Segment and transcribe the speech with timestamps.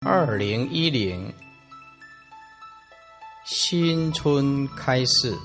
[0.00, 1.34] 二零一零
[3.44, 5.36] 新春开始，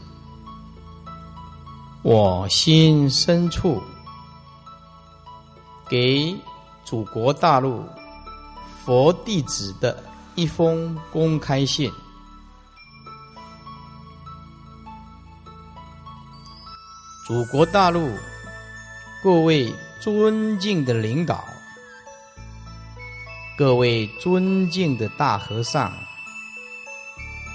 [2.04, 3.82] 我心深处
[5.90, 6.38] 给
[6.86, 7.84] 祖国大陆
[8.86, 10.04] 佛弟子的
[10.36, 11.92] 一封公开信。
[17.28, 18.08] 祖国大陆
[19.24, 21.44] 各位尊敬的领导。
[23.56, 25.94] 各位尊敬的大和尚、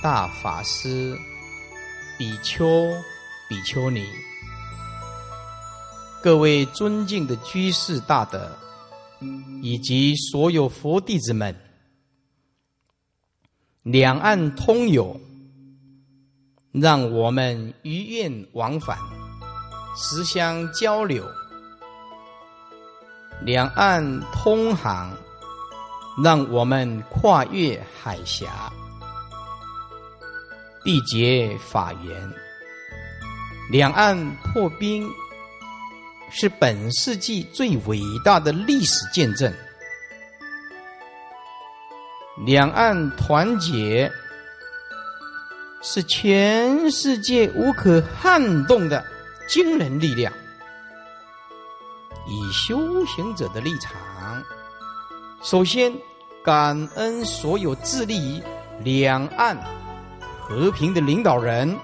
[0.00, 1.18] 大法师、
[2.16, 2.86] 比丘、
[3.48, 4.06] 比丘尼，
[6.22, 8.56] 各位尊敬的居士大德，
[9.60, 11.52] 以及所有佛弟子们，
[13.82, 15.20] 两岸通友，
[16.70, 18.96] 让我们余愿往返，
[19.96, 21.28] 时相交流，
[23.42, 25.12] 两岸通航。
[26.22, 28.72] 让我们跨越海峡，
[30.84, 32.32] 缔结法缘。
[33.70, 35.08] 两岸破冰
[36.30, 39.52] 是本世纪最伟大的历史见证。
[42.44, 44.10] 两岸团结
[45.82, 49.04] 是全世界无可撼动的
[49.48, 50.32] 惊人力量。
[52.26, 54.42] 以修行者的立场，
[55.42, 55.92] 首先。
[56.44, 58.42] 感恩所有致力于
[58.82, 59.56] 两岸
[60.40, 61.76] 和平的领导人，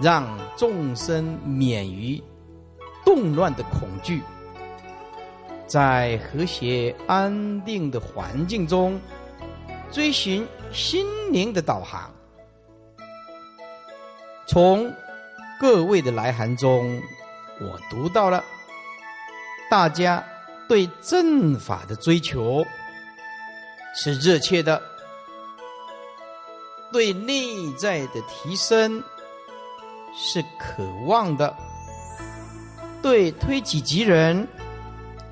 [0.00, 2.20] 让众生免于
[3.04, 4.22] 动乱的恐惧，
[5.66, 9.00] 在和谐安定的环境中
[9.92, 12.10] 追寻心灵的导航。
[14.48, 14.92] 从
[15.60, 17.00] 各位的来函中，
[17.60, 18.42] 我读到了
[19.70, 20.24] 大家
[20.68, 22.64] 对正法的追求。
[23.98, 24.80] 是热切的，
[26.92, 29.02] 对内在的提升
[30.14, 31.56] 是渴望的，
[33.02, 34.46] 对推己及人、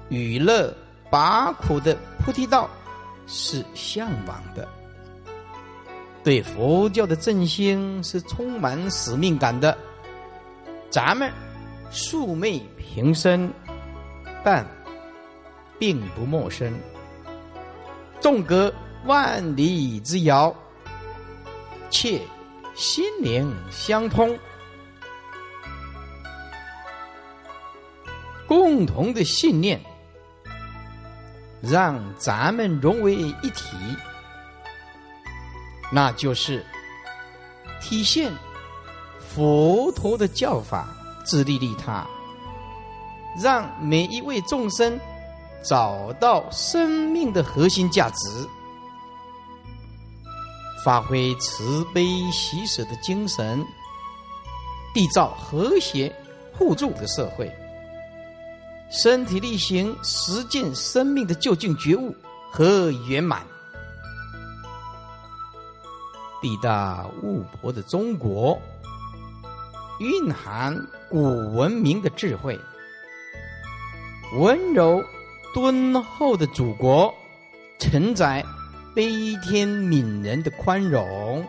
[0.08, 0.74] 娱乐
[1.10, 2.68] 拔苦的菩提道
[3.26, 4.66] 是向往的，
[6.22, 9.76] 对佛教的振兴是充满使命感的。
[10.88, 11.30] 咱们
[11.90, 13.52] 素昧平生，
[14.42, 14.66] 但
[15.78, 16.72] 并不陌生。
[18.20, 18.72] 纵隔
[19.04, 20.54] 万里之遥，
[21.90, 22.20] 且
[22.74, 24.38] 心灵相通，
[28.48, 29.80] 共同的信念，
[31.60, 33.76] 让咱们融为一体，
[35.92, 36.64] 那就是
[37.80, 38.32] 体现
[39.18, 40.88] 佛陀的教法，
[41.24, 42.06] 自利利他，
[43.38, 44.98] 让每一位众生。
[45.64, 48.46] 找到生命的核心价值，
[50.84, 53.64] 发挥慈悲喜舍的精神，
[54.94, 56.14] 缔造和谐
[56.52, 57.50] 互助的社会，
[58.90, 62.14] 身体力行实践生命的究竟觉悟
[62.52, 63.42] 和圆满。
[66.42, 68.60] 地大物博的中国，
[69.98, 70.76] 蕴含
[71.08, 71.22] 古
[71.54, 72.60] 文明的智慧，
[74.36, 75.02] 温柔。
[75.54, 77.14] 敦厚的祖国，
[77.78, 78.44] 承载
[78.92, 81.46] 悲天悯人的宽容，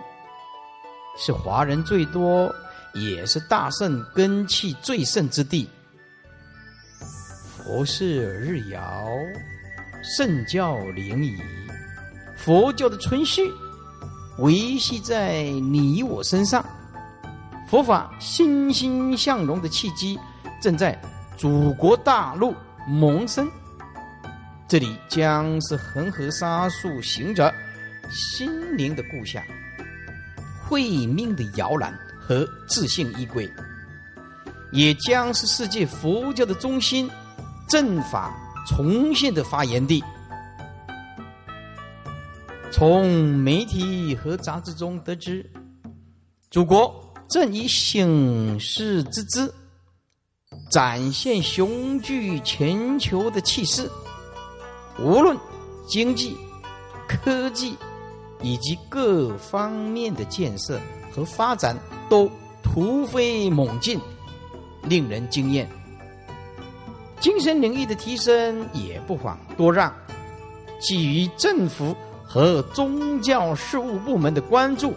[1.18, 2.54] 是华人最多，
[2.94, 5.68] 也是大圣根气最盛之地。
[7.58, 9.08] 佛事日遥，
[10.04, 11.36] 圣教灵仪，
[12.38, 13.52] 佛教的存续
[14.38, 16.64] 维系在你我身上，
[17.68, 20.20] 佛法欣欣向荣的契机
[20.62, 20.96] 正在
[21.36, 22.54] 祖国大陆
[22.88, 23.50] 萌生。
[24.68, 27.54] 这里将是恒河沙数行者
[28.10, 29.44] 心灵的故乡，
[30.68, 33.48] 慧命的摇篮和自信依归，
[34.72, 37.08] 也将是世界佛教的中心，
[37.70, 38.36] 正法
[38.68, 40.04] 重现的发源地。
[42.72, 45.48] 从媒体和杂志中得知，
[46.50, 49.54] 祖国正以醒世之姿，
[50.72, 53.88] 展现雄踞全球的气势。
[55.00, 55.38] 无论
[55.88, 56.38] 经济、
[57.08, 57.78] 科技
[58.42, 60.80] 以及各方面的建设
[61.12, 61.78] 和发展
[62.10, 62.30] 都
[62.64, 64.00] 突飞猛进，
[64.84, 65.70] 令人惊艳。
[67.20, 69.94] 精神领域的提升也不遑多让。
[70.80, 74.94] 基于政府和宗教事务部门的关注、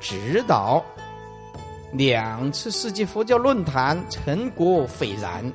[0.00, 0.84] 指导，
[1.92, 5.52] 两次世界佛教论坛成果斐然，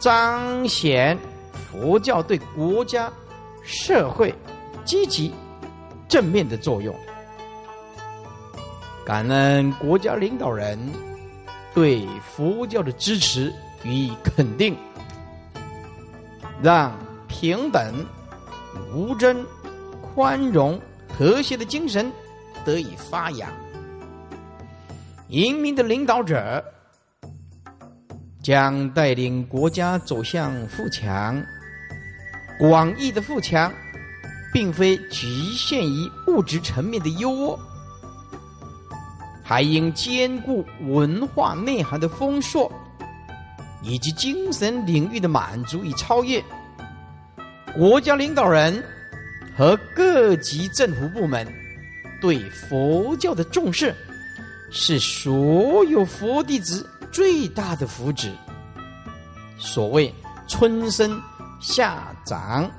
[0.00, 1.16] 彰显。
[1.70, 3.10] 佛教对国家
[3.62, 4.34] 社会
[4.84, 5.32] 积极
[6.08, 6.94] 正面的作用。
[9.04, 10.78] 感恩国家领导人
[11.74, 13.52] 对佛教的支持
[13.82, 14.76] 予以肯定，
[16.62, 16.92] 让
[17.26, 18.04] 平等、
[18.92, 19.46] 无争、
[20.00, 20.78] 宽容、
[21.16, 22.12] 和谐的精神
[22.64, 23.50] 得以发扬。
[25.28, 26.62] 英明的领导者
[28.48, 31.44] 将带领国家走向富强。
[32.58, 33.70] 广义的富强，
[34.50, 37.58] 并非局限于物质层面的优渥，
[39.42, 42.72] 还应兼顾文化内涵的丰硕，
[43.82, 46.42] 以及精神领域的满足与超越。
[47.76, 48.82] 国家领导人
[49.58, 51.46] 和各级政府部门
[52.18, 53.94] 对佛教的重视，
[54.70, 58.30] 是所有佛弟子最大的福祉。
[59.58, 60.12] 所谓
[60.46, 61.20] 春生。
[61.60, 62.70] 夏长，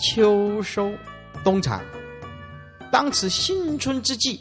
[0.00, 0.90] 秋收，
[1.44, 1.82] 冬藏。
[2.90, 4.40] 当此新春之际，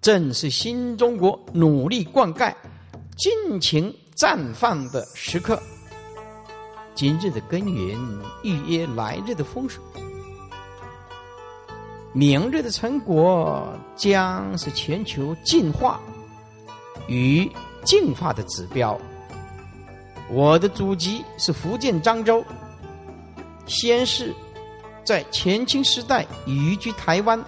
[0.00, 2.52] 正是新中国努力灌溉、
[3.16, 5.62] 尽情绽放的时刻。
[6.92, 7.96] 今日的耕耘，
[8.42, 9.80] 预约来日的丰收。
[12.12, 16.00] 明日的成果，将是全球进化
[17.06, 17.48] 与
[17.84, 18.98] 进化的指标。
[20.30, 22.44] 我的祖籍是福建漳州。
[23.66, 24.34] 先是，
[25.04, 27.42] 在前清时代移居台湾。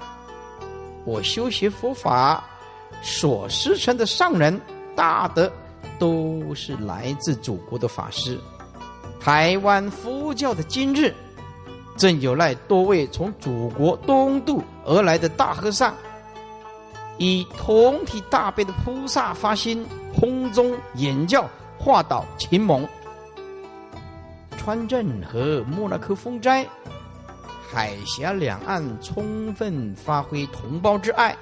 [1.04, 2.44] 我修学佛法
[3.02, 4.60] 所师承的上人
[4.94, 5.50] 大德，
[5.98, 8.38] 都是来自祖国的法师。
[9.20, 11.12] 台湾佛教的今日，
[11.96, 15.94] 正有赖多位从祖国东渡而来的大和尚，
[17.22, 21.48] 以同体大悲的菩萨发心，空中演教，
[21.78, 22.84] 化导秦蒙。
[24.58, 26.66] 川镇和莫拉克风灾，
[27.70, 31.36] 海峡两岸充分发挥同胞之爱、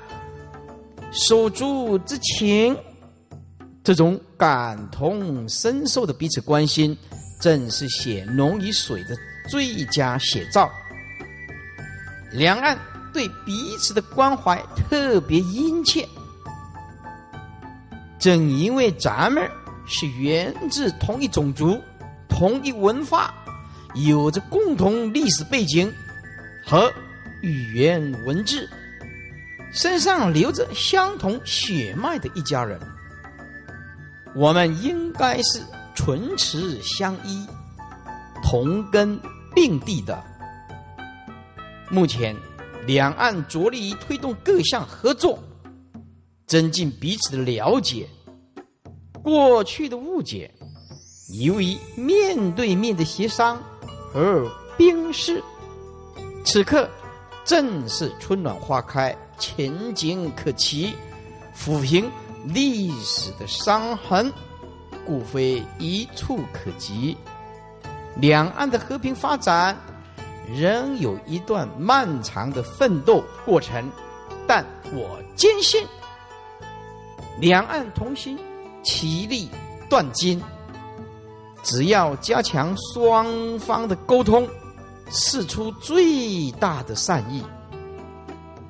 [1.13, 2.77] 手足之情，
[3.83, 6.95] 这种感同身受的彼此关心，
[7.41, 9.17] 正是写龙与水的
[9.49, 10.71] 最佳写照。
[12.31, 12.79] 两岸
[13.13, 16.09] 对彼此的关怀特别殷切，
[18.19, 19.49] 正因为咱们
[19.87, 21.81] 是源自同一种族。
[22.29, 23.35] 同一文化，
[23.95, 25.93] 有着共同历史背景
[26.65, 26.91] 和
[27.43, 28.67] 语言文字，
[29.75, 32.81] 身上流着相同血脉的一家人，
[34.35, 35.61] 我们应该是
[35.95, 37.47] 唇齿相依、
[38.43, 39.21] 同根
[39.55, 40.19] 并蒂的。
[41.91, 42.35] 目前，
[42.87, 45.39] 两岸着力于推动各项合作，
[46.47, 48.09] 增进彼此的了解，
[49.23, 50.51] 过去的误解。
[51.41, 53.63] 由于面对面的协商
[54.13, 55.41] 而冰释，
[56.45, 56.89] 此刻
[57.45, 60.93] 正是春暖花开、前景可期，
[61.57, 62.11] 抚平
[62.47, 64.33] 历史的伤痕，
[65.07, 67.17] 故非一触可及。
[68.17, 69.77] 两岸的和平发展
[70.53, 73.91] 仍有一段漫长的奋斗过程，
[74.47, 75.87] 但我坚信，
[77.39, 78.39] 两岸同心，
[78.83, 79.49] 其利
[79.89, 80.43] 断金。
[81.63, 84.49] 只要加强双方的沟通，
[85.11, 87.45] 试出最大的善意，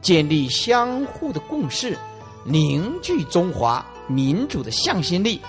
[0.03, 1.97] 建立相互的共识，
[2.45, 5.41] 凝聚中华民主的向心力，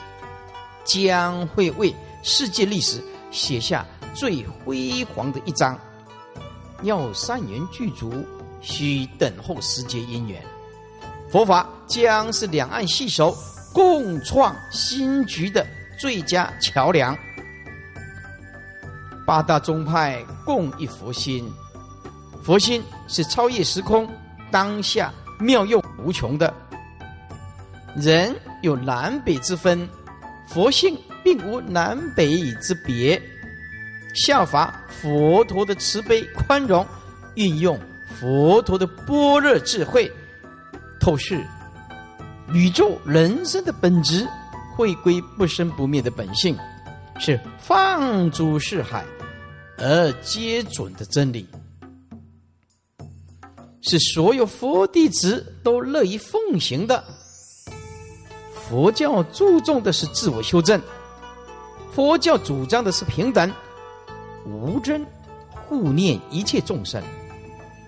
[0.84, 5.77] 将会为世界历史写下最辉煌的一章。
[6.83, 8.25] 要善缘具足，
[8.61, 10.41] 需等候时节因缘。
[11.31, 13.35] 佛法将是两岸携手
[13.73, 15.65] 共创新局的
[15.97, 17.17] 最佳桥梁。
[19.25, 21.50] 八大宗派共一佛心，
[22.43, 24.09] 佛心是超越时空、
[24.51, 26.53] 当下妙用无穷的。
[27.95, 29.88] 人有南北之分，
[30.47, 33.21] 佛性并无南北之别。
[34.13, 36.86] 效法佛陀的慈悲宽容，
[37.36, 37.80] 运用
[38.20, 40.12] 佛陀的般若智慧，
[41.00, 41.46] 透视
[42.53, 44.27] 宇宙人生的本质，
[44.75, 46.58] 回归不生不灭的本性，
[47.20, 49.06] 是放诸四海。
[49.84, 51.48] 而皆准的真理，
[53.82, 57.03] 是所有佛弟子都乐意奉行的。
[58.53, 60.80] 佛教注重的是自我修正，
[61.91, 63.51] 佛教主张的是平等、
[64.45, 65.05] 无争、
[65.50, 67.01] 护念一切众生。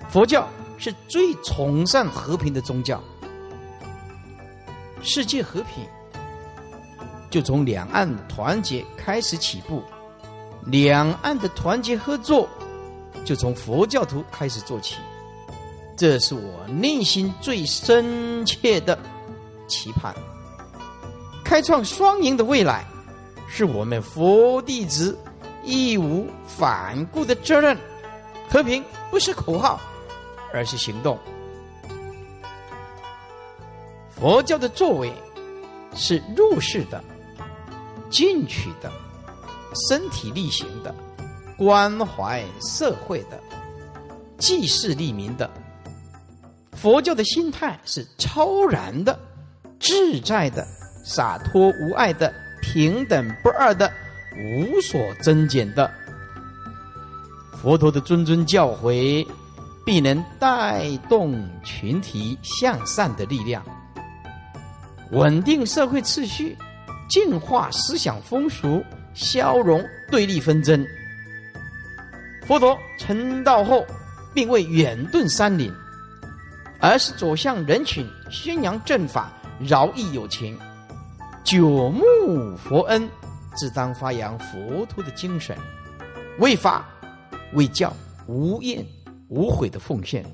[0.09, 3.01] 佛教是最崇尚和平的宗教。
[5.01, 5.85] 世界和平，
[7.29, 9.83] 就从两岸团结开始起步。
[10.65, 12.47] 两岸的团结合作，
[13.25, 14.95] 就从佛教徒开始做起，
[15.97, 18.97] 这是我内心最深切的
[19.67, 20.15] 期盼。
[21.43, 22.85] 开创双赢的未来，
[23.49, 25.17] 是我们佛弟子
[25.63, 27.77] 义无反顾的责任。
[28.49, 29.79] 和平不是口号，
[30.53, 31.17] 而是行动。
[34.09, 35.11] 佛教的作为
[35.95, 37.03] 是入世的、
[38.09, 38.91] 进取的、
[39.87, 40.93] 身体力行的、
[41.57, 43.39] 关怀社会的、
[44.37, 45.49] 济世利民的。
[46.73, 49.17] 佛教的心态是超然的、
[49.79, 50.65] 自在的。
[51.05, 53.91] 洒脱无碍的、平等不二的、
[54.35, 55.89] 无所增减的，
[57.61, 59.25] 佛陀的谆谆教诲，
[59.85, 63.63] 必能带动群体向善的力量，
[65.11, 66.57] 稳定社会秩序，
[67.09, 70.85] 净化思想风俗，消融对立纷争。
[72.45, 73.85] 佛陀成道后，
[74.33, 75.71] 并未远遁山林，
[76.79, 80.57] 而是走向人群，宣扬正法，饶益有情。
[81.43, 83.07] 久慕佛恩，
[83.55, 85.57] 自当发扬佛陀的精神，
[86.39, 86.89] 为法
[87.53, 87.93] 为教，
[88.27, 88.85] 无厌
[89.29, 90.25] 无悔的奉献。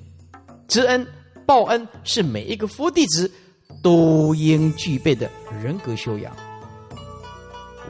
[0.67, 1.05] 知恩
[1.45, 3.31] 报恩是每一个佛弟子
[3.81, 5.29] 都应具备的
[5.61, 6.35] 人格修养。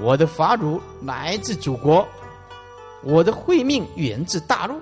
[0.02, 2.08] 我的法乳来自祖国，
[3.04, 4.80] 我的慧命源自大陆，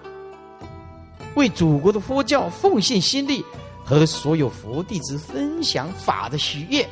[1.35, 3.43] 为祖国的佛教奉献心力，
[3.83, 6.87] 和所有佛弟子分享法的喜悦。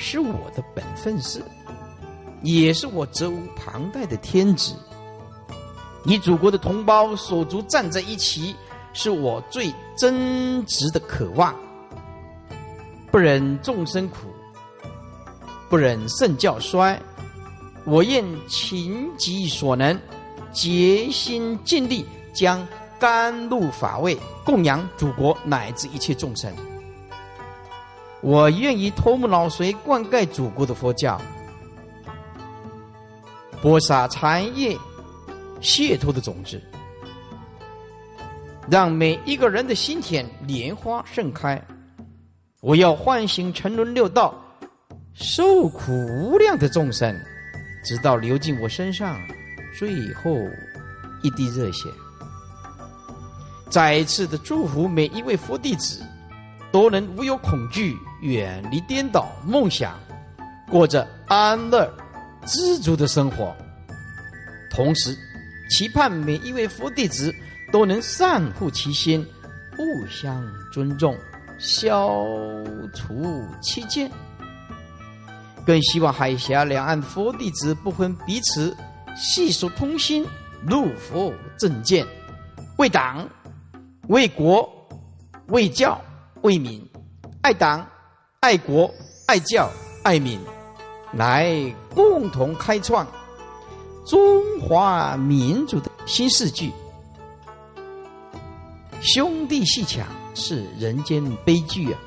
[0.00, 1.42] 是我的本分事，
[2.42, 4.74] 也是我责无旁贷的天职。
[6.06, 8.54] 与祖国的同胞手足站在一起，
[8.92, 11.54] 是我最真挚的渴望。
[13.10, 14.16] 不忍众生苦，
[15.68, 17.00] 不忍圣教衰，
[17.84, 19.98] 我愿勤己所能，
[20.52, 22.66] 竭心尽力，将
[22.98, 26.52] 甘露法味供养祖国乃至一切众生。
[28.20, 31.20] 我愿意头目脑髓灌溉祖国的佛教，
[33.60, 34.76] 播撒禅业
[35.60, 36.60] 解脱的种子，
[38.70, 41.62] 让每一个人的心田莲花盛开。
[42.60, 44.34] 我要唤醒沉沦六道
[45.14, 47.14] 受苦无量的众生，
[47.84, 49.16] 直到流进我身上
[49.78, 50.36] 最后
[51.22, 51.88] 一滴热血。
[53.68, 56.02] 再一次的祝福每一位佛弟子。
[56.70, 59.98] 都能无有恐惧，远离颠倒梦想，
[60.68, 61.90] 过着安乐、
[62.46, 63.54] 知足的生活。
[64.70, 65.16] 同时，
[65.70, 67.34] 期盼每一位佛弟子
[67.72, 69.26] 都能善护其心，
[69.76, 71.16] 互相尊重，
[71.58, 72.16] 消
[72.94, 74.10] 除欺见。
[75.66, 78.76] 更希望海峡两岸佛弟子不分彼此，
[79.16, 80.26] 细数通心，
[80.66, 82.06] 入佛正见，
[82.78, 83.28] 为党、
[84.08, 84.68] 为国、
[85.48, 86.00] 为教。
[86.42, 86.88] 为民、
[87.42, 87.84] 爱党、
[88.38, 88.88] 爱国、
[89.26, 89.68] 爱教、
[90.04, 90.38] 爱民，
[91.12, 93.06] 来共同开创
[94.06, 96.72] 中华民族的新世纪。
[99.00, 101.98] 兄弟戏强是人间悲剧啊！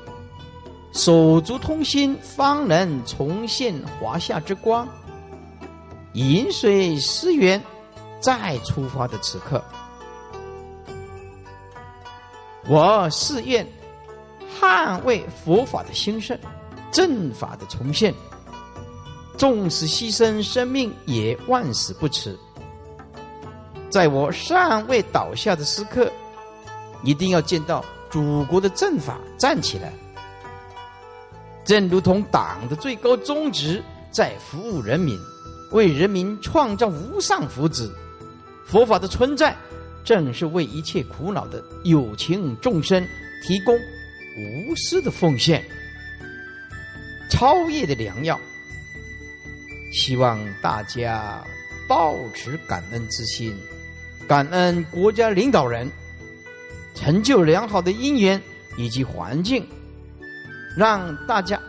[0.92, 4.86] 手足同心，方能重现华夏之光。
[6.12, 7.62] 饮水思源，
[8.20, 9.64] 再出发的此刻，
[12.68, 13.66] 我誓愿。
[14.60, 16.38] 捍卫佛法的兴盛，
[16.92, 18.14] 正法的重现，
[19.42, 22.38] 纵使牺牲生命也万死不辞。
[23.90, 26.08] 在我尚未倒下的时刻，
[27.02, 29.92] 一定要见到祖国的正法站起来。
[31.64, 33.82] 正如同党的最高宗旨
[34.12, 35.18] 在服务人民，
[35.72, 37.90] 为人民创造无上福祉，
[38.64, 39.56] 佛法的存在
[40.04, 43.04] 正是为一切苦恼的有情众生
[43.44, 43.76] 提供。
[44.38, 45.64] 无私的奉献，
[47.28, 48.38] 超越的良药。
[49.92, 51.44] 希望大家
[51.86, 53.56] 保持感恩之心，
[54.26, 55.90] 感恩国家领导人，
[56.94, 58.40] 成就良好的因缘
[58.76, 59.66] 以及环境，
[60.76, 61.60] 让大家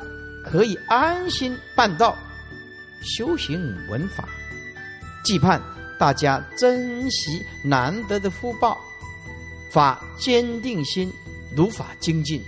[0.43, 2.17] 可以安心办道、
[3.01, 4.27] 修行闻法。
[5.25, 5.61] 期盼
[5.99, 8.77] 大家珍惜难得的福报，
[9.71, 11.11] 发坚定心。
[11.55, 12.41] 如法精进，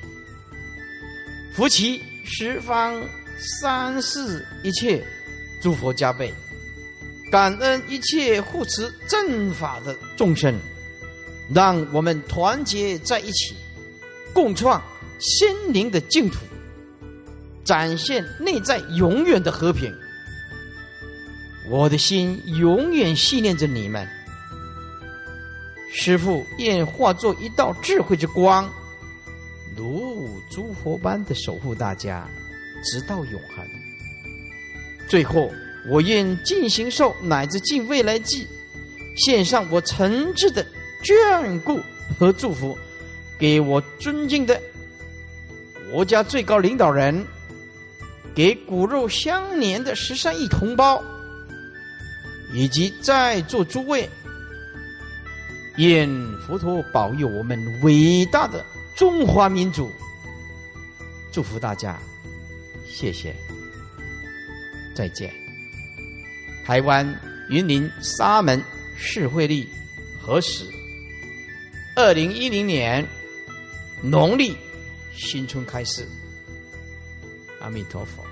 [1.54, 3.00] 福其十方
[3.38, 5.06] 三世一切
[5.66, 6.32] 诸佛加倍，
[7.32, 10.54] 感恩一切护持正法的众生，
[11.52, 13.56] 让我们团结在一起，
[14.32, 14.80] 共创
[15.18, 16.38] 心灵的净土，
[17.64, 19.92] 展现内在永远的和平。
[21.68, 24.08] 我的心永远系念着你们，
[25.92, 28.72] 师父愿化作一道智慧之光，
[29.76, 32.30] 如五诸佛般的守护大家，
[32.84, 33.66] 直到永恒。
[35.08, 35.52] 最后，
[35.88, 38.48] 我愿尽行寿乃至尽未来际，
[39.18, 40.66] 献上我诚挚的
[41.04, 41.80] 眷顾
[42.18, 42.78] 和祝福，
[43.38, 44.60] 给我尊敬的
[45.92, 47.26] 国家最高领导人，
[48.34, 51.02] 给骨肉相连的十三亿同胞，
[52.52, 54.10] 以及在座诸位。
[55.78, 56.10] 愿
[56.48, 59.92] 佛陀保佑我们伟大的中华民族，
[61.32, 62.00] 祝福大家，
[62.88, 63.36] 谢谢，
[64.96, 65.32] 再见。
[66.66, 67.06] 台湾
[67.50, 68.60] 云林沙门
[68.98, 69.70] 释会力
[70.20, 70.66] 何时？
[71.96, 73.06] 二零一零年
[74.02, 74.58] 农历
[75.14, 76.08] 新春开始。
[77.60, 78.25] 阿弥陀佛。